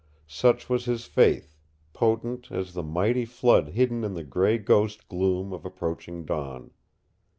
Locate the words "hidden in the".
3.67-4.23